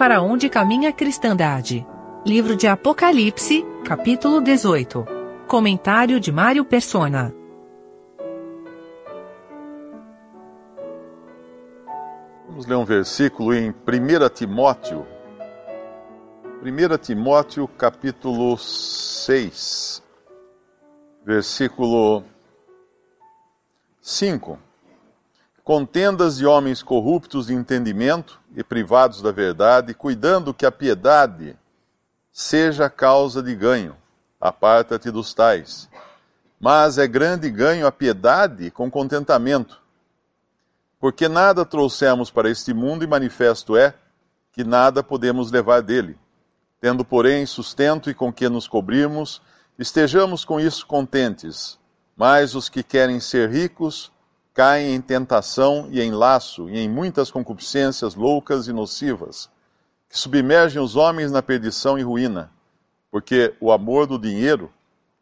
[0.00, 1.86] para onde caminha a cristandade.
[2.24, 5.04] Livro de Apocalipse, capítulo 18.
[5.46, 7.34] Comentário de Mário Persona.
[12.48, 13.74] Vamos ler um versículo em 1
[14.32, 15.06] Timóteo.
[16.62, 20.02] 1 Timóteo, capítulo 6,
[21.26, 22.24] versículo
[24.00, 24.69] 5.
[25.64, 31.56] Contendas de homens corruptos de entendimento e privados da verdade, cuidando que a piedade
[32.32, 33.96] seja causa de ganho.
[34.40, 35.88] Aparta-te dos tais.
[36.58, 39.80] Mas é grande ganho a piedade com contentamento.
[40.98, 43.94] Porque nada trouxemos para este mundo e manifesto é
[44.52, 46.18] que nada podemos levar dele.
[46.80, 49.42] Tendo, porém, sustento e com que nos cobrirmos,
[49.78, 51.78] estejamos com isso contentes.
[52.16, 54.10] Mas os que querem ser ricos
[54.52, 59.48] caem em tentação e em laço e em muitas concupiscências loucas e nocivas,
[60.08, 62.50] que submergem os homens na perdição e ruína,
[63.10, 64.72] porque o amor do dinheiro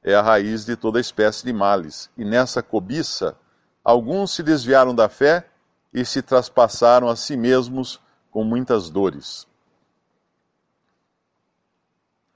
[0.02, 3.36] é a raiz de toda espécie de males, e nessa cobiça
[3.84, 5.46] alguns se desviaram da fé
[5.92, 9.46] e se traspassaram a si mesmos com muitas dores.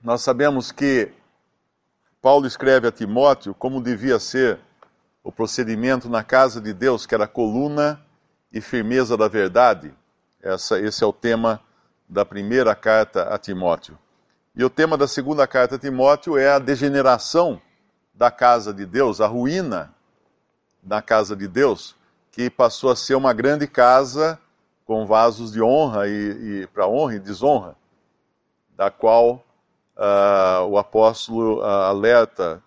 [0.03, 1.12] Nós sabemos que
[2.20, 4.59] Paulo escreve a Timóteo como devia ser
[5.23, 8.01] o procedimento na casa de Deus, que era coluna
[8.53, 9.95] e firmeza da verdade.
[10.42, 11.61] Essa, esse é o tema
[12.09, 13.97] da primeira carta a Timóteo.
[14.55, 17.61] E o tema da segunda carta a Timóteo é a degeneração
[18.12, 19.95] da casa de Deus, a ruína
[20.83, 21.97] da casa de Deus,
[22.33, 24.39] que passou a ser uma grande casa
[24.84, 27.77] com vasos de honra e, e para honra e desonra,
[28.77, 29.45] da qual
[29.97, 32.62] uh, o apóstolo uh, alerta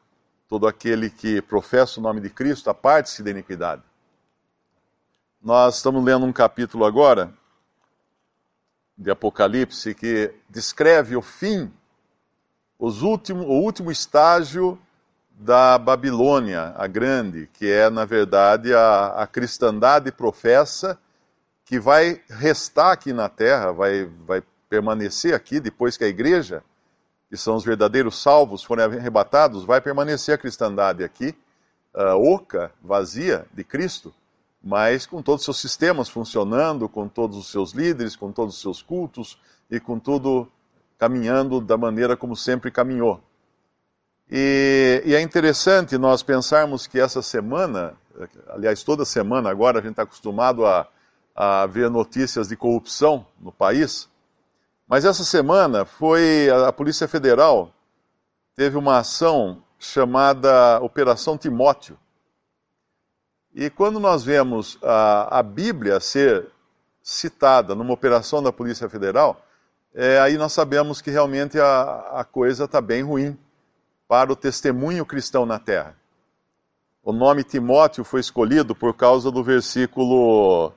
[0.47, 3.81] todo aquele que professa o nome de Cristo, aparte-se da iniquidade.
[5.41, 7.33] Nós estamos lendo um capítulo agora
[8.97, 11.71] de Apocalipse que descreve o fim,
[12.79, 14.79] os último, o último estágio
[15.31, 20.97] da Babilônia, a grande, que é, na verdade, a, a cristandade professa
[21.65, 26.63] que vai restar aqui na terra, vai, vai permanecer aqui depois que a igreja
[27.35, 31.35] que são os verdadeiros salvos, forem arrebatados, vai permanecer a cristandade aqui,
[31.93, 34.13] uh, oca, vazia de Cristo,
[34.63, 38.61] mas com todos os seus sistemas funcionando, com todos os seus líderes, com todos os
[38.61, 39.37] seus cultos
[39.69, 40.47] e com tudo
[40.97, 43.21] caminhando da maneira como sempre caminhou.
[44.31, 47.95] E, e é interessante nós pensarmos que essa semana,
[48.47, 50.87] aliás, toda semana agora, a gente está acostumado a,
[51.35, 54.09] a ver notícias de corrupção no país.
[54.87, 57.71] Mas essa semana foi a Polícia Federal
[58.55, 61.97] teve uma ação chamada Operação Timóteo.
[63.53, 66.47] E quando nós vemos a, a Bíblia ser
[67.01, 69.41] citada numa operação da Polícia Federal,
[69.93, 73.37] é, aí nós sabemos que realmente a, a coisa está bem ruim
[74.07, 75.95] para o testemunho cristão na terra.
[77.03, 80.73] O nome Timóteo foi escolhido por causa do versículo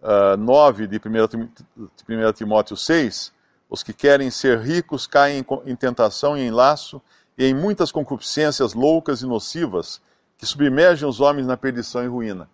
[0.00, 3.32] uh, 9 de 1 Timóteo 6,
[3.68, 7.02] os que querem ser ricos caem em tentação e em laço
[7.36, 10.00] e em muitas concupiscências loucas e nocivas
[10.36, 12.48] que submergem os homens na perdição e ruína.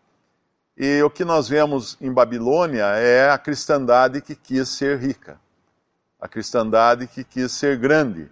[0.77, 5.39] E o que nós vemos em Babilônia é a cristandade que quis ser rica,
[6.21, 8.29] a cristandade que quis ser grande.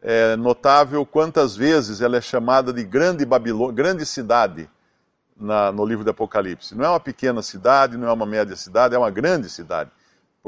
[0.00, 4.70] É notável quantas vezes ela é chamada de grande Babilônia, grande cidade
[5.36, 6.76] na, no livro do Apocalipse.
[6.76, 9.90] Não é uma pequena cidade, não é uma média cidade, é uma grande cidade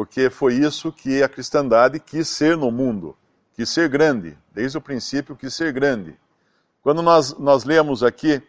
[0.00, 3.14] porque foi isso que a cristandade quis ser no mundo,
[3.52, 6.18] quis ser grande, desde o princípio quis ser grande.
[6.82, 8.42] Quando nós, nós lemos aqui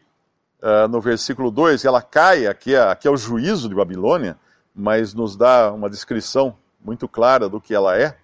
[0.62, 4.40] uh, no versículo 2, ela cai, aqui é, aqui é o juízo de Babilônia,
[4.74, 8.18] mas nos dá uma descrição muito clara do que ela é.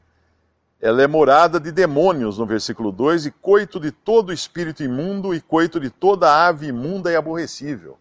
[0.80, 5.42] Ela é morada de demônios, no versículo 2, e coito de todo espírito imundo e
[5.42, 7.98] coito de toda ave imunda e aborrecível.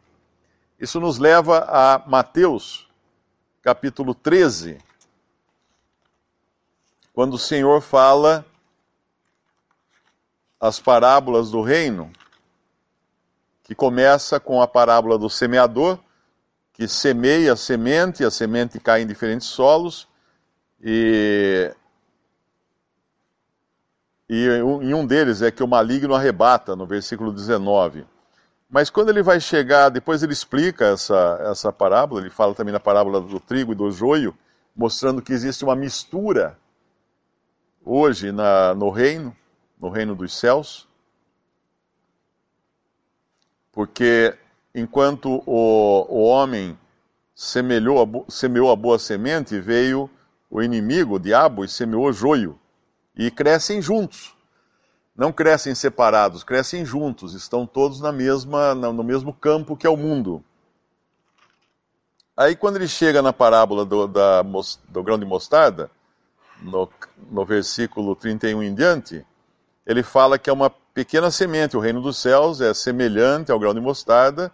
[0.78, 2.88] Isso nos leva a Mateus,
[3.60, 4.85] capítulo 13,
[7.16, 8.44] quando o Senhor fala
[10.60, 12.12] as parábolas do reino,
[13.62, 15.98] que começa com a parábola do semeador,
[16.74, 20.06] que semeia a semente, a semente cai em diferentes solos,
[20.78, 21.74] e,
[24.28, 24.46] e
[24.82, 28.06] em um deles é que o maligno arrebata, no versículo 19.
[28.68, 32.80] Mas quando ele vai chegar, depois ele explica essa, essa parábola, ele fala também na
[32.80, 34.36] parábola do trigo e do joio,
[34.76, 36.58] mostrando que existe uma mistura
[37.86, 39.34] hoje na, no reino,
[39.80, 40.88] no reino dos céus,
[43.70, 44.36] porque
[44.74, 46.76] enquanto o, o homem
[47.34, 50.10] semelhou semeou a boa semente, veio
[50.50, 52.58] o inimigo, o diabo, e semeou joio.
[53.16, 54.34] E crescem juntos.
[55.14, 57.34] Não crescem separados, crescem juntos.
[57.34, 60.42] Estão todos na mesma, no mesmo campo que é o mundo.
[62.36, 65.90] Aí, quando ele chega na parábola do, da, do grão de mostarda,
[66.60, 66.88] no,
[67.30, 69.24] no versículo 31 em diante,
[69.86, 71.76] ele fala que é uma pequena semente.
[71.76, 74.50] O reino dos céus é semelhante ao grão de mostarda,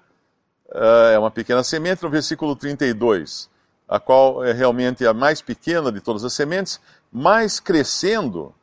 [0.69, 2.03] uh, é uma pequena semente.
[2.03, 3.49] No versículo 32,
[3.89, 8.55] a qual é realmente a mais pequena de todas as sementes, mas crescendo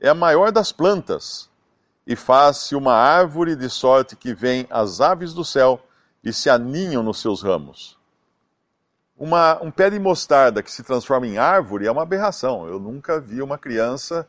[0.00, 1.50] é a maior das plantas,
[2.06, 5.80] e faz-se uma árvore de sorte que vem as aves do céu
[6.22, 7.95] e se aninham nos seus ramos.
[9.18, 12.68] Uma, um pé de mostarda que se transforma em árvore é uma aberração.
[12.68, 14.28] Eu nunca vi uma criança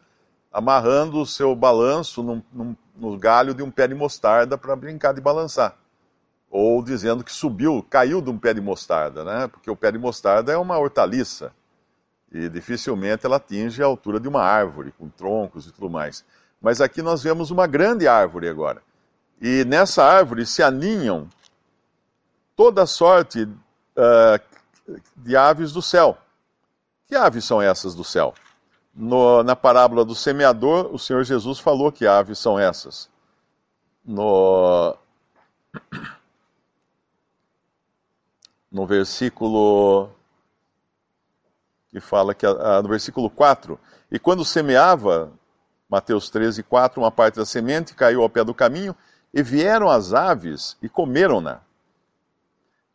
[0.51, 5.13] amarrando o seu balanço num, num, no galho de um pé de mostarda para brincar
[5.13, 5.77] de balançar.
[6.49, 9.47] Ou dizendo que subiu, caiu de um pé de mostarda, né?
[9.47, 11.51] Porque o pé de mostarda é uma hortaliça
[12.31, 16.25] e dificilmente ela atinge a altura de uma árvore, com troncos e tudo mais.
[16.61, 18.81] Mas aqui nós vemos uma grande árvore agora.
[19.41, 21.27] E nessa árvore se aninham
[22.55, 24.56] toda sorte uh,
[25.15, 26.17] de aves do céu.
[27.07, 28.33] Que aves são essas do céu?
[28.93, 33.09] No, na parábola do semeador, o Senhor Jesus falou que aves são essas.
[34.03, 34.95] No,
[38.71, 40.09] no versículo
[41.89, 43.79] que fala que no versículo 4,
[44.11, 45.31] e quando semeava,
[45.89, 48.95] Mateus 13, 4, uma parte da semente caiu ao pé do caminho,
[49.33, 51.61] e vieram as aves e comeram-na.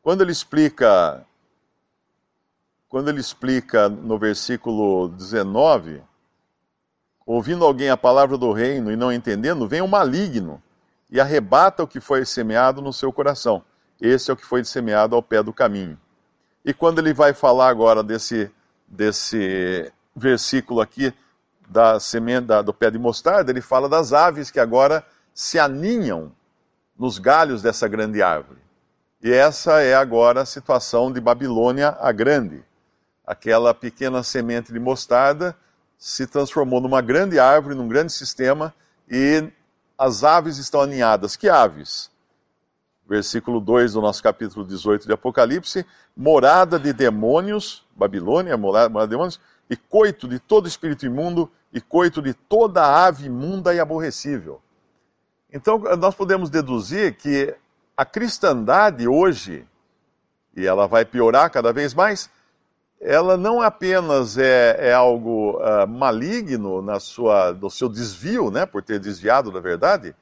[0.02, 1.24] Quando ele explica
[2.92, 6.02] quando ele explica no versículo 19,
[7.24, 10.62] ouvindo alguém a palavra do reino e não entendendo, vem o maligno
[11.10, 13.64] e arrebata o que foi semeado no seu coração.
[13.98, 15.98] Esse é o que foi semeado ao pé do caminho.
[16.62, 18.50] E quando ele vai falar agora desse,
[18.86, 21.14] desse versículo aqui
[21.66, 25.02] da semente do pé de mostarda, ele fala das aves que agora
[25.32, 26.30] se aninham
[26.98, 28.60] nos galhos dessa grande árvore.
[29.22, 32.62] E essa é agora a situação de Babilônia a Grande
[33.26, 35.56] aquela pequena semente de mostarda
[35.96, 38.74] se transformou numa grande árvore, num grande sistema,
[39.08, 39.48] e
[39.96, 41.36] as aves estão aninhadas.
[41.36, 42.10] Que aves?
[43.06, 45.86] Versículo 2 do nosso capítulo 18 de Apocalipse:
[46.16, 49.40] morada de demônios, Babilônia, morada, morada de demônios,
[49.70, 54.60] e coito de todo espírito imundo, e coito de toda ave imunda e aborrecível.
[55.52, 57.54] Então, nós podemos deduzir que
[57.96, 59.66] a cristandade hoje,
[60.56, 62.28] e ela vai piorar cada vez mais,
[63.02, 68.80] ela não apenas é, é algo uh, maligno na sua, no seu desvio, né, por
[68.80, 70.14] ter desviado da verdade,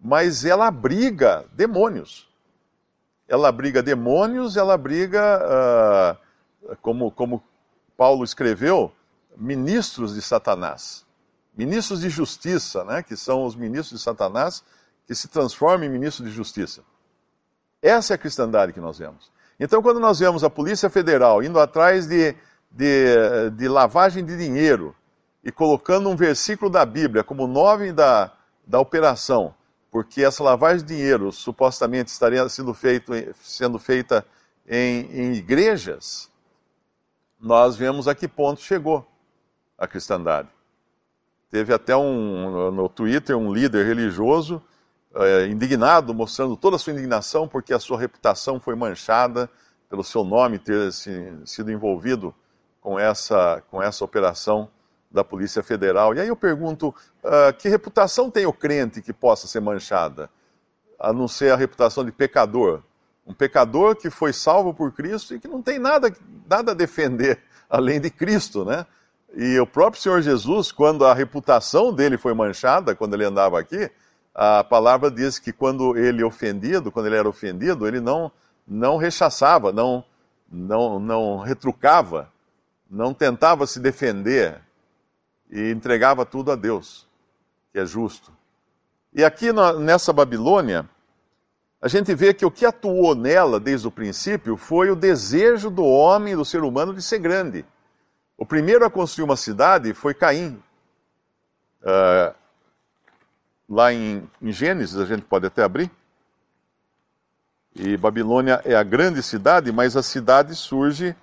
[0.00, 2.28] mas ela abriga demônios.
[3.26, 6.16] Ela abriga demônios, ela abriga,
[6.70, 7.42] uh, como, como
[7.96, 8.92] Paulo escreveu,
[9.36, 11.04] ministros de Satanás.
[11.56, 14.62] Ministros de justiça, né, que são os ministros de Satanás
[15.08, 16.82] que se transformam em ministros de justiça.
[17.82, 19.32] Essa é a cristandade que nós vemos.
[19.58, 22.34] Então, quando nós vemos a Polícia Federal indo atrás de,
[22.70, 24.94] de, de lavagem de dinheiro
[25.44, 28.32] e colocando um versículo da Bíblia como nome da,
[28.66, 29.54] da operação,
[29.90, 33.12] porque essa lavagem de dinheiro supostamente estaria sendo, feito,
[33.42, 34.24] sendo feita
[34.66, 36.30] em, em igrejas,
[37.38, 39.06] nós vemos a que ponto chegou
[39.76, 40.48] a cristandade.
[41.50, 44.62] Teve até um, no Twitter um líder religioso
[45.14, 49.48] é, indignado, mostrando toda a sua indignação porque a sua reputação foi manchada
[49.88, 52.34] pelo seu nome ter se, sido envolvido
[52.80, 54.70] com essa, com essa operação
[55.10, 56.14] da Polícia Federal.
[56.14, 60.30] E aí eu pergunto: uh, que reputação tem o crente que possa ser manchada?
[60.98, 62.82] A não ser a reputação de pecador.
[63.26, 66.12] Um pecador que foi salvo por Cristo e que não tem nada,
[66.48, 68.86] nada a defender além de Cristo, né?
[69.34, 73.90] E o próprio Senhor Jesus, quando a reputação dele foi manchada, quando ele andava aqui,
[74.34, 78.30] a palavra diz que quando ele ofendido, quando ele era ofendido, ele não
[78.66, 80.04] não rechaçava, não
[80.50, 82.30] não não retrucava,
[82.90, 84.60] não tentava se defender
[85.50, 87.06] e entregava tudo a Deus,
[87.72, 88.32] que é justo.
[89.12, 90.88] E aqui nessa Babilônia,
[91.80, 95.84] a gente vê que o que atuou nela desde o princípio foi o desejo do
[95.84, 97.66] homem, do ser humano, de ser grande.
[98.38, 100.62] O primeiro a construir uma cidade foi Caim.
[101.82, 102.34] Uh,
[103.68, 105.90] lá em, em Gênesis, a gente pode até abrir.
[107.74, 111.16] E Babilônia é a grande cidade, mas a cidade surge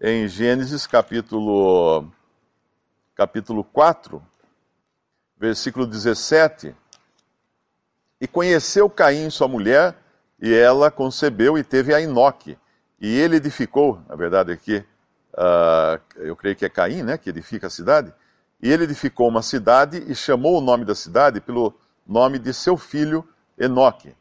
[0.00, 2.10] em Gênesis capítulo,
[3.14, 4.22] capítulo 4,
[5.38, 6.74] versículo 17.
[8.20, 9.94] E conheceu Caim, sua mulher,
[10.40, 12.56] e ela concebeu e teve a Enoque.
[13.00, 14.84] E ele edificou, na verdade aqui,
[15.34, 18.12] uh, eu creio que é Caim, né, que edifica a cidade,
[18.62, 21.74] e ele edificou uma cidade e chamou o nome da cidade pelo
[22.06, 23.26] nome de seu filho
[23.58, 24.14] Enoque.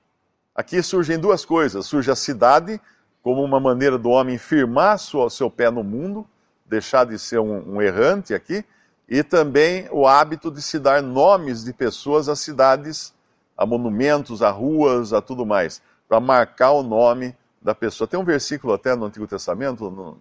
[0.56, 2.82] Aqui surgem duas coisas: surge a cidade,
[3.22, 6.28] como uma maneira do homem firmar o seu pé no mundo,
[6.66, 8.66] deixar de ser um, um errante aqui,
[9.08, 13.14] e também o hábito de se dar nomes de pessoas a cidades,
[13.56, 18.08] a monumentos, a ruas, a tudo mais, para marcar o nome da pessoa.
[18.08, 20.18] Tem um versículo até no Antigo Testamento, no,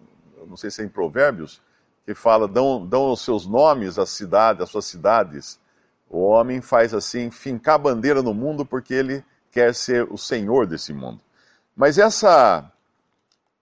[0.47, 1.59] não sei se é em Provérbios,
[2.05, 5.59] que fala, dão, dão os seus nomes às cidades, às suas cidades.
[6.09, 10.93] O homem faz assim, fincar bandeira no mundo porque ele quer ser o senhor desse
[10.93, 11.19] mundo.
[11.75, 12.69] Mas essa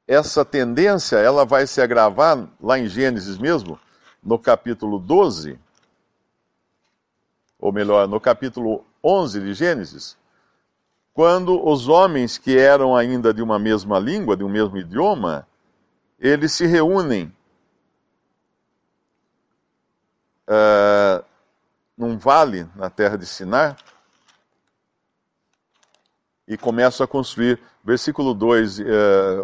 [0.09, 3.79] essa tendência, ela vai se agravar lá em Gênesis mesmo,
[4.23, 5.59] no capítulo 12,
[7.59, 10.17] ou melhor, no capítulo 11 de Gênesis,
[11.13, 15.47] quando os homens que eram ainda de uma mesma língua, de um mesmo idioma,
[16.19, 17.31] eles se reúnem
[20.49, 21.23] uh,
[21.97, 23.77] num vale na terra de Sinar
[26.47, 27.59] e começam a construir.
[27.81, 28.83] Versículo 2, uh,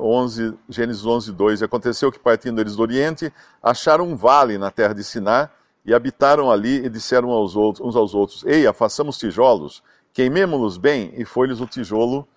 [0.02, 1.64] 11, Gênesis 11, 2.
[1.64, 3.32] Aconteceu que, partindo eles do Oriente,
[3.64, 5.52] acharam um vale na terra de Sinar
[5.86, 9.82] e habitaram ali e disseram aos outros, uns aos outros: Ei, façamos tijolos,
[10.14, 12.28] queimemo-los bem, e foi-lhes o tijolo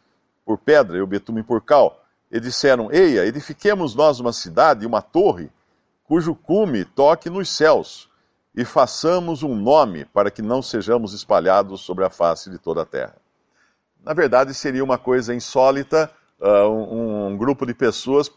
[0.44, 5.02] por pedra e o betume por cal e disseram: Eia, edifiquemos nós uma cidade, uma
[5.02, 5.50] torre,
[6.04, 8.07] cujo cume toque nos céus,
[8.58, 12.84] e façamos um nome para que não sejamos espalhados sobre a face de toda a
[12.84, 13.14] terra.
[14.04, 16.10] Na verdade, seria uma coisa insólita
[16.40, 18.28] uh, um, um, grupo de pessoas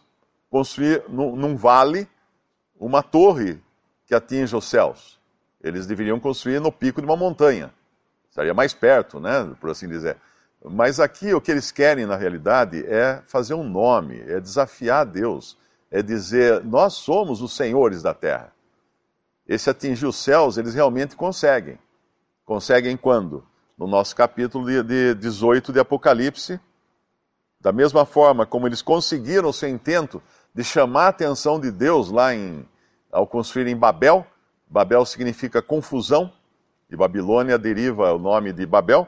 [0.48, 2.08] construir num, num vale
[2.80, 3.60] uma torre
[4.06, 5.20] que atinja os céus.
[5.60, 7.74] Eles deveriam construir no pico de uma montanha.
[8.30, 10.18] Estaria mais perto, né, por assim dizer.
[10.64, 15.58] Mas aqui o que eles querem, na realidade, é fazer um nome, é desafiar Deus,
[15.90, 18.54] é dizer: nós somos os senhores da terra.
[19.48, 21.78] Esse atingir os céus, eles realmente conseguem.
[22.46, 23.46] Conseguem quando?
[23.78, 26.60] No nosso capítulo de, de 18 de Apocalipse,
[27.60, 30.22] da mesma forma como eles conseguiram o seu intento
[30.54, 32.68] de chamar a atenção de Deus lá em,
[33.12, 34.26] ao construírem Babel.
[34.70, 36.32] Babel significa confusão,
[36.90, 39.08] e Babilônia deriva o nome de Babel.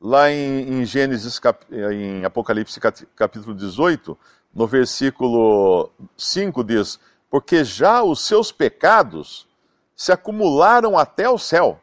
[0.00, 2.78] Lá em, em Gênesis, cap, em Apocalipse
[3.16, 4.16] capítulo 18,
[4.54, 7.00] no versículo 5 diz:
[7.34, 9.48] Porque já os seus pecados
[9.96, 11.80] se acumularam até o céu,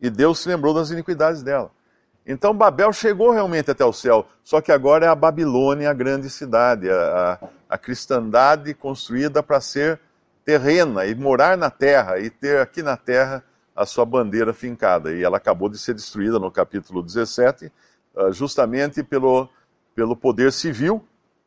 [0.00, 1.72] e Deus se lembrou das iniquidades dela.
[2.24, 6.30] Então Babel chegou realmente até o céu, só que agora é a Babilônia a grande
[6.30, 9.98] cidade, a, a, cristandade construída para ser
[10.44, 13.42] terrena e morar na terra e ter aqui na terra
[13.74, 15.12] a sua bandeira fincada.
[15.12, 17.72] E ela acabou de ser destruída no capítulo 17,
[18.16, 19.48] ah, justamente pelo,
[19.92, 21.04] pelo poder civil,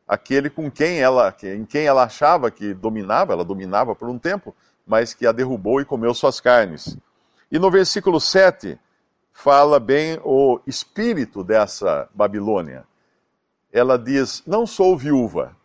[0.10, 4.56] aquele com quem ela, em quem ela achava que dominava, ela dominava por um tempo,
[4.84, 6.98] mas que a derrubou e comeu suas carnes.
[7.52, 8.80] E no versículo 7
[9.32, 12.88] fala bem o espírito dessa Babilônia.
[13.72, 15.56] Ela diz: Não sou viúva.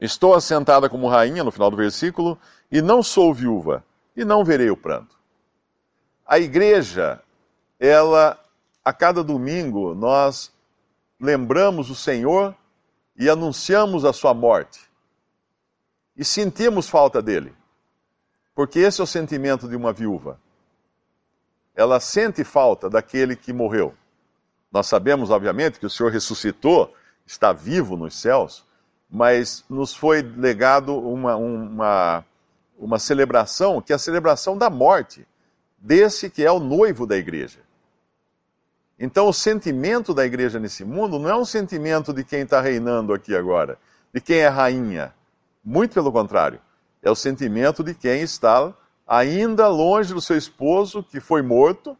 [0.00, 2.36] Estou assentada como rainha, no final do versículo,
[2.72, 3.84] e não sou viúva
[4.16, 5.16] e não verei o pranto.
[6.26, 7.22] A igreja,
[7.78, 8.36] ela,
[8.84, 10.52] a cada domingo, nós
[11.20, 12.56] lembramos o Senhor
[13.20, 14.80] e anunciamos a sua morte.
[16.16, 17.54] E sentimos falta dele.
[18.54, 20.40] Porque esse é o sentimento de uma viúva.
[21.76, 23.94] Ela sente falta daquele que morreu.
[24.72, 26.92] Nós sabemos, obviamente, que o Senhor ressuscitou,
[27.24, 28.66] está vivo nos céus,
[29.08, 32.24] mas nos foi legado uma, uma
[32.80, 35.26] uma celebração que é a celebração da morte
[35.78, 37.58] desse que é o noivo da igreja.
[39.02, 43.14] Então, o sentimento da igreja nesse mundo não é um sentimento de quem está reinando
[43.14, 43.78] aqui agora,
[44.12, 45.14] de quem é rainha.
[45.64, 46.60] Muito pelo contrário.
[47.02, 48.74] É o sentimento de quem está
[49.08, 51.96] ainda longe do seu esposo, que foi morto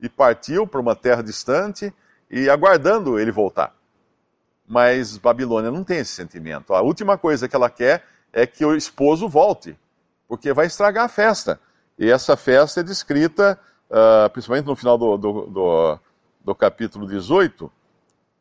[0.00, 1.92] e partiu para uma terra distante
[2.30, 3.74] e aguardando ele voltar.
[4.66, 6.72] Mas Babilônia não tem esse sentimento.
[6.72, 9.76] A última coisa que ela quer é que o esposo volte
[10.28, 11.60] porque vai estragar a festa.
[11.98, 13.58] E essa festa é descrita,
[13.90, 15.98] uh, principalmente no final do, do, do,
[16.44, 17.70] do capítulo 18,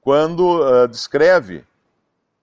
[0.01, 1.63] quando uh, descreve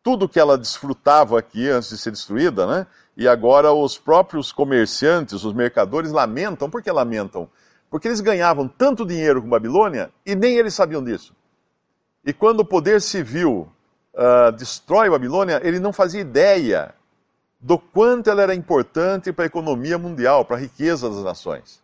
[0.02, 2.86] tudo que ela desfrutava aqui antes de ser destruída, né?
[3.16, 6.70] E agora os próprios comerciantes, os mercadores lamentam.
[6.70, 7.50] Por que lamentam?
[7.90, 11.34] Porque eles ganhavam tanto dinheiro com Babilônia e nem eles sabiam disso.
[12.24, 13.70] E quando o poder civil
[14.14, 16.94] uh, destrói Babilônia, ele não fazia ideia
[17.60, 21.82] do quanto ela era importante para a economia mundial, para a riqueza das nações.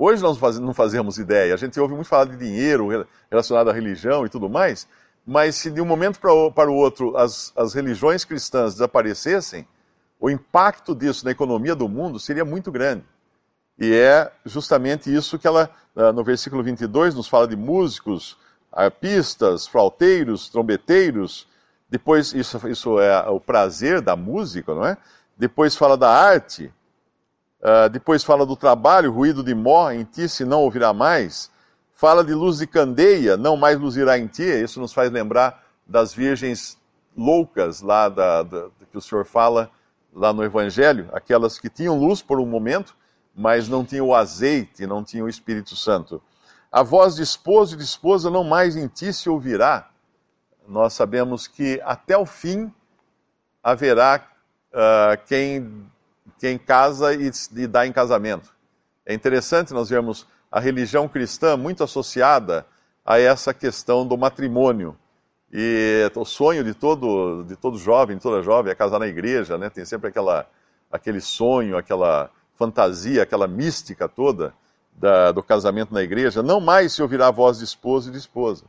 [0.00, 2.88] Hoje nós não fazemos ideia, a gente ouve muito falar de dinheiro
[3.28, 4.86] relacionado à religião e tudo mais,
[5.26, 9.66] mas se de um momento para o outro as, as religiões cristãs desaparecessem,
[10.20, 13.04] o impacto disso na economia do mundo seria muito grande.
[13.76, 15.68] E é justamente isso que ela,
[16.14, 18.36] no versículo 22, nos fala de músicos,
[18.70, 21.46] arpistas, flauteiros, trombeteiros.
[21.88, 24.96] Depois, isso, isso é o prazer da música, não é?
[25.36, 26.72] Depois fala da arte.
[27.60, 31.50] Uh, depois fala do trabalho, ruído de mó em ti, se não ouvirá mais.
[31.94, 34.44] Fala de luz de candeia, não mais luzirá em ti.
[34.44, 36.78] Isso nos faz lembrar das virgens
[37.16, 39.70] loucas lá da, da, que o Senhor fala
[40.14, 42.96] lá no Evangelho, aquelas que tinham luz por um momento,
[43.34, 46.22] mas não tinham o azeite, não tinham o Espírito Santo.
[46.70, 49.90] A voz de esposo e de esposa não mais em ti se ouvirá.
[50.66, 52.72] Nós sabemos que até o fim
[53.62, 54.26] haverá
[54.72, 55.86] uh, quem,
[56.38, 58.52] quem casa e, e dá em casamento.
[59.04, 62.66] É interessante nós vermos a religião cristã muito associada
[63.04, 64.96] a essa questão do matrimônio.
[65.52, 69.56] E o sonho de todo, de todo jovem, de toda jovem, é casar na igreja,
[69.56, 69.70] né?
[69.70, 70.46] Tem sempre aquela,
[70.92, 74.52] aquele sonho, aquela fantasia, aquela mística toda
[74.92, 76.42] da, do casamento na igreja.
[76.42, 78.64] Não mais se ouvirá a voz de esposo e de esposa.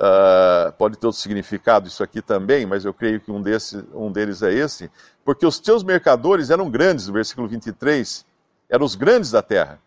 [0.00, 4.10] Uh, pode ter outro significado isso aqui também, mas eu creio que um, desse, um
[4.10, 4.90] deles é esse.
[5.24, 8.24] Porque os teus mercadores eram grandes, no versículo 23,
[8.70, 9.78] eram os grandes da terra.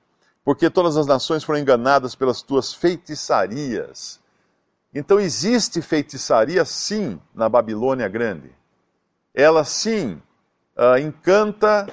[0.46, 4.22] Porque todas as nações foram enganadas pelas tuas feitiçarias
[4.94, 8.52] então existe feitiçaria sim na Babilônia Grande.
[9.34, 10.22] Ela sim
[10.78, 11.88] uh, encanta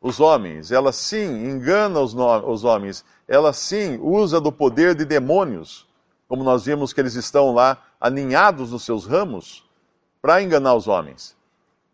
[0.00, 5.85] os homens, ela sim engana os, os homens, ela sim usa do poder de demônios,
[6.28, 9.64] como nós vimos que eles estão lá aninhados nos seus ramos,
[10.20, 11.36] para enganar os homens.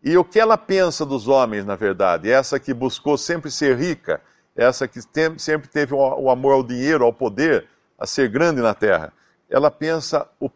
[0.03, 2.29] E o que ela pensa dos homens, na verdade?
[2.31, 4.21] Essa que buscou sempre ser rica,
[4.55, 4.99] essa que
[5.37, 9.13] sempre teve o, o amor ao dinheiro, ao poder, a ser grande na terra
[9.53, 10.49] ela pensa o,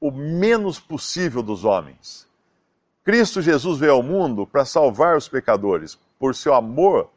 [0.00, 2.26] o menos possível dos homens.
[3.04, 7.08] Cristo Jesus veio ao mundo para salvar os pecadores, por seu amor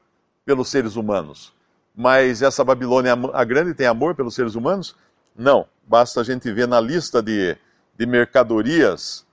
[0.46, 1.52] pelos seres humanos.
[1.96, 4.96] Mas essa Babilônia a grande tem amor pelos seres humanos?
[5.36, 5.68] Não.
[5.86, 7.58] Basta a gente ver na lista de,
[7.98, 9.26] de mercadorias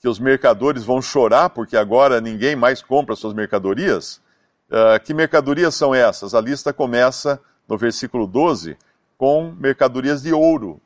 [0.00, 4.20] que os mercadores vão chorar porque agora ninguém mais compra suas mercadorias.
[4.68, 6.34] Uh, que mercadorias são essas?
[6.34, 8.76] A lista começa no versículo 12
[9.16, 10.80] com mercadorias de ouro,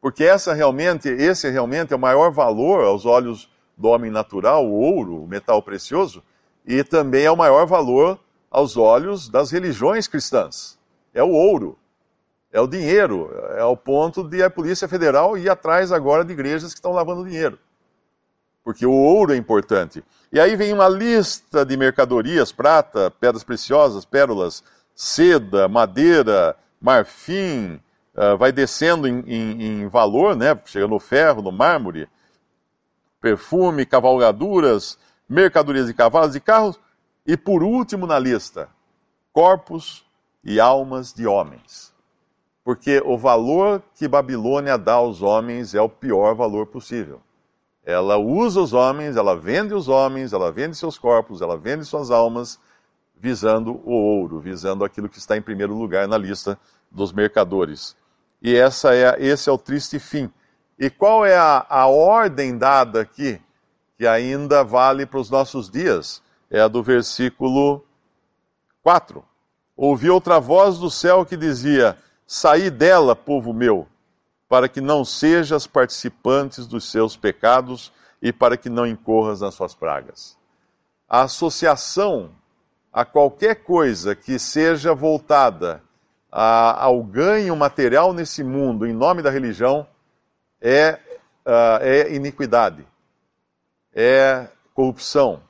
[0.00, 4.72] porque essa realmente, esse realmente é o maior valor aos olhos do homem natural, o
[4.72, 6.22] ouro, o metal precioso,
[6.66, 8.18] e também é o maior valor
[8.50, 10.78] aos olhos das religiões cristãs.
[11.14, 11.78] É o ouro,
[12.52, 16.72] é o dinheiro, é o ponto de a Polícia Federal ir atrás agora de igrejas
[16.72, 17.58] que estão lavando dinheiro.
[18.64, 20.02] Porque o ouro é importante.
[20.32, 24.62] E aí vem uma lista de mercadorias: prata, pedras preciosas, pérolas,
[24.94, 27.80] seda, madeira, marfim,
[28.14, 30.58] uh, vai descendo em, em, em, valor, né?
[30.66, 32.08] chega no ferro, no mármore,
[33.20, 36.78] perfume, cavalgaduras, mercadorias de cavalos e carros,
[37.26, 38.68] e por último na lista,
[39.32, 40.04] corpos
[40.42, 41.92] e almas de homens.
[42.68, 47.18] Porque o valor que Babilônia dá aos homens é o pior valor possível.
[47.82, 52.10] Ela usa os homens, ela vende os homens, ela vende seus corpos, ela vende suas
[52.10, 52.60] almas,
[53.16, 57.96] visando o ouro, visando aquilo que está em primeiro lugar na lista dos mercadores.
[58.42, 60.30] E essa é, esse é o triste fim.
[60.78, 63.40] E qual é a, a ordem dada aqui,
[63.96, 66.22] que ainda vale para os nossos dias?
[66.50, 67.82] É a do versículo
[68.82, 69.24] 4.
[69.74, 71.96] Ouvi outra voz do céu que dizia:
[72.30, 73.88] Saí dela, povo meu,
[74.50, 79.74] para que não sejas participantes dos seus pecados e para que não incorras nas suas
[79.74, 80.36] pragas.
[81.08, 82.30] A associação
[82.92, 85.82] a qualquer coisa que seja voltada
[86.30, 89.86] a, ao ganho material nesse mundo em nome da religião
[90.60, 90.98] é,
[91.46, 92.86] uh, é iniquidade,
[93.94, 95.40] é corrupção,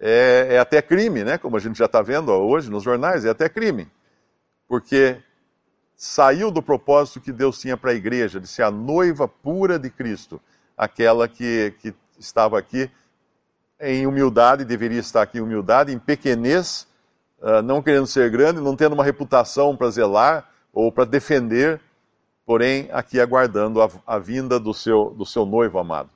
[0.00, 1.36] é, é, até crime, né?
[1.36, 3.86] como a gente já está vendo hoje nos jornais, é até crime.
[4.66, 5.22] Porque
[5.96, 9.88] saiu do propósito que Deus tinha para a igreja, de ser a noiva pura de
[9.88, 10.40] Cristo,
[10.76, 12.90] aquela que, que estava aqui
[13.80, 16.86] em humildade, deveria estar aqui em humildade, em pequenez,
[17.40, 21.80] uh, não querendo ser grande, não tendo uma reputação para zelar ou para defender,
[22.44, 26.10] porém aqui aguardando a, a, vinda do seu, do seu noivo amado.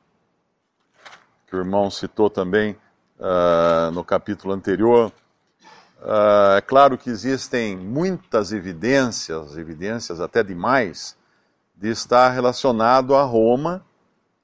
[1.46, 2.76] Que o irmão citou também
[3.18, 5.12] uh, no capítulo anterior.
[6.00, 11.14] Uh, é claro que existem muitas evidências, evidências até demais,
[11.76, 13.84] de estar relacionado a Roma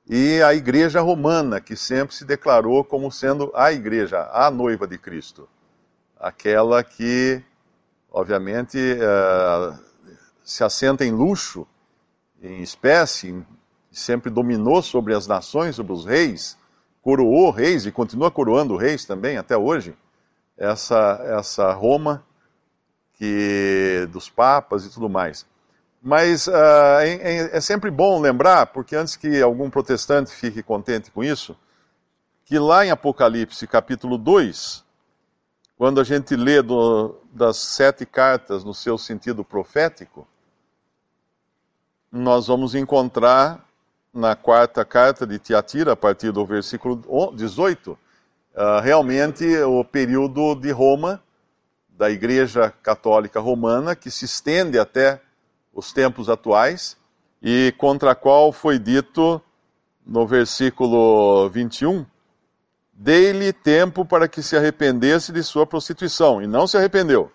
[0.07, 4.99] e a igreja romana, que sempre se declarou como sendo a igreja, a noiva de
[4.99, 5.49] Cristo.
[6.21, 7.43] Aquela que,
[8.11, 9.79] obviamente, uh,
[10.45, 11.67] se assenta em luxo,
[12.43, 13.43] em espécie,
[13.91, 16.59] sempre dominou sobre as nações, sobre os reis,
[17.01, 19.97] coroou reis e continua coroando reis também até hoje,
[20.57, 22.25] essa, essa Roma
[23.15, 25.47] que dos papas e tudo mais.
[26.03, 26.53] Mas uh,
[27.01, 31.57] é, é, sempre bom lembrar, porque antes que algum protestante fique contente com isso,
[32.45, 34.85] que lá em Apocalipse capítulo 2,
[35.77, 40.27] quando a gente lê do, das sete cartas no seu sentido profético,
[42.13, 43.67] nós vamos encontrar
[44.15, 47.03] na quarta carta de Tiatira, a partir do versículo
[47.35, 47.99] 18,
[48.57, 51.23] ah, realmente o período de Roma,
[51.91, 55.21] da Igreja Católica Romana, que se estende até
[55.75, 56.97] os tempos atuais,
[57.43, 59.43] e contra a qual foi dito
[60.07, 62.07] no versículo 21,
[62.95, 67.31] dei-lhe tempo para que se arrependesse de sua prostituição, e não se arrependeu.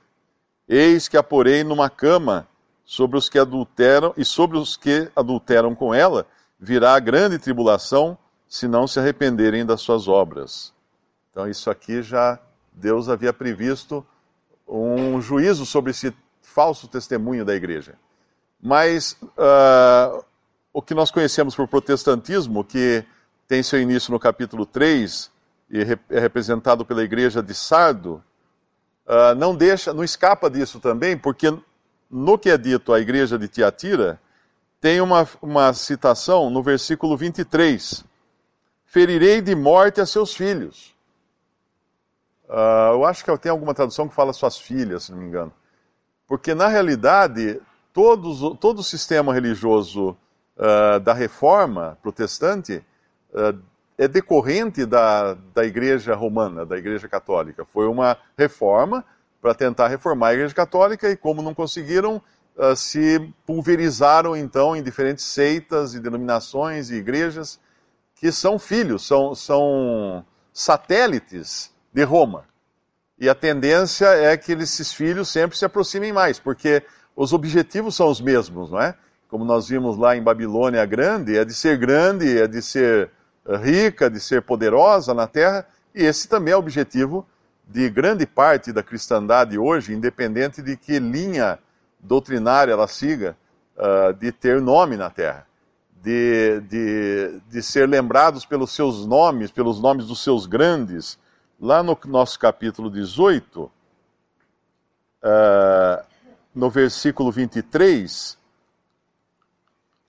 [0.68, 2.48] Eis que a porei numa cama
[2.84, 6.26] sobre os que adulteram, e sobre os que adulteram com ela,
[6.60, 10.74] virá grande tribulação, se não se arrependerem das suas obras.
[11.32, 12.38] Então, isso aqui já
[12.74, 14.06] Deus havia previsto
[14.68, 17.96] um juízo sobre esse falso testemunho da igreja.
[18.62, 20.24] Mas uh,
[20.74, 23.04] o que nós conhecemos por protestantismo, que
[23.48, 25.32] tem seu início no capítulo 3
[25.70, 28.24] e é representado pela igreja de Sardo,
[29.08, 31.54] uh, não deixa, não escapa disso também, porque
[32.10, 34.20] no que é dito à igreja de Tiatira,
[34.82, 38.04] tem uma, uma citação no versículo 23:
[38.86, 40.94] Ferirei de morte a seus filhos.
[42.52, 45.54] Uh, eu acho que tem alguma tradução que fala suas filhas, se não me engano.
[46.28, 47.62] Porque, na realidade,
[47.94, 50.18] todos, todo o sistema religioso
[50.58, 52.84] uh, da reforma protestante
[53.34, 53.58] uh,
[53.98, 57.64] é decorrente da, da Igreja Romana, da Igreja Católica.
[57.64, 59.06] Foi uma reforma
[59.42, 62.22] para tentar reformar a Igreja Católica e, como não conseguiram,
[62.76, 67.60] se pulverizaram então em diferentes seitas e denominações e igrejas
[68.16, 72.46] que são filhos, são, são satélites de Roma.
[73.20, 76.84] E a tendência é que esses filhos sempre se aproximem mais, porque
[77.16, 78.96] os objetivos são os mesmos, não é?
[79.30, 83.12] Como nós vimos lá em Babilônia Grande, é de ser grande, é de ser
[83.64, 87.26] rica, de ser poderosa na terra, e esse também é o objetivo
[87.68, 91.60] de grande parte da cristandade hoje, independente de que linha
[92.00, 93.36] doutrinária ela siga,
[93.78, 95.46] uh, de ter nome na terra,
[96.04, 101.18] de, de, de ser lembrados pelos seus nomes, pelos nomes dos seus grandes.
[101.62, 103.72] Lá no nosso capítulo 18, uh,
[105.22, 106.04] ah,
[106.56, 108.36] no versículo 23,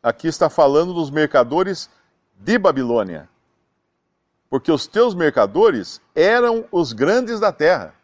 [0.03, 1.91] aqui está falando dos mercadores
[2.39, 3.29] de Babilônia.
[4.49, 7.95] Porque os teus mercadores eram os grandes da terra.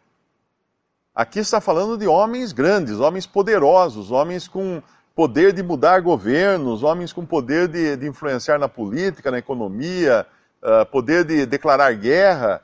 [1.15, 4.79] Aqui está falando de homens grandes, homens poderosos, homens com
[5.15, 10.27] poder de mudar governos, homens com poder de, de influenciar na política, na economia,
[10.61, 12.61] uh, poder de declarar guerra.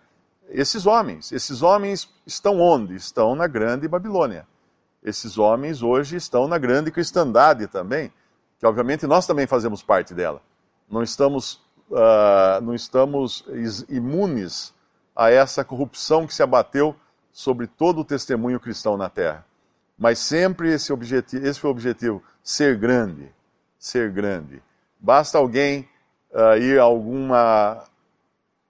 [0.50, 2.96] Esses homens, esses homens estão onde?
[2.96, 4.48] Estão na grande Babilônia.
[5.04, 8.12] Esses homens hoje estão na grande cristandade também,
[8.60, 10.42] que obviamente nós também fazemos parte dela.
[10.90, 11.56] Não estamos,
[11.90, 13.46] uh, não estamos
[13.90, 14.74] imunes
[15.16, 16.96] a essa corrupção que se abateu
[17.32, 19.46] sobre todo o testemunho cristão na terra.
[19.98, 23.32] Mas sempre esse, objetivo, esse foi o objetivo: ser grande.
[23.78, 24.62] Ser grande.
[25.00, 25.88] Basta alguém
[26.32, 27.84] uh, ir a alguma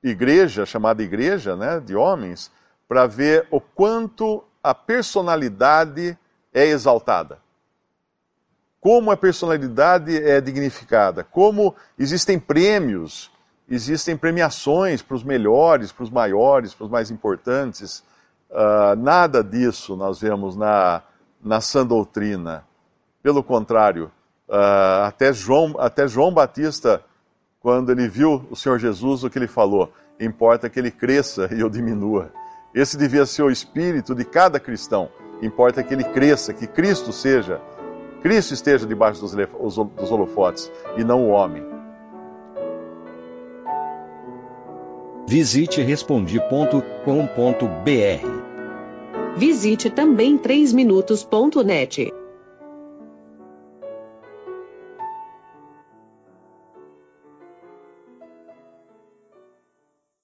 [0.09, 2.51] igreja, chamada igreja né, de homens,
[2.87, 6.17] para ver o quanto a personalidade
[6.53, 7.39] é exaltada.
[8.79, 11.23] Como a personalidade é dignificada.
[11.23, 13.31] Como existem prêmios,
[13.67, 18.03] existem premiações para os melhores, para os maiores, para os mais importantes.
[18.51, 21.01] Uh, nada disso nós vemos na,
[21.43, 22.63] na sã doutrina.
[23.23, 24.11] Pelo contrário,
[24.47, 27.03] uh, até, João, até João Batista,
[27.65, 29.91] quando ele viu o Senhor Jesus, o que ele falou?
[30.19, 32.31] Importa que ele cresça e eu diminua.
[32.75, 35.09] Esse devia ser o espírito de cada cristão.
[35.41, 37.59] Importa que ele cresça, que Cristo seja,
[38.21, 41.65] Cristo esteja debaixo dos, dos holofotes e não o homem.
[45.27, 46.85] Visite respondi.com.br.
[49.37, 52.13] Visite também 3minutos.net.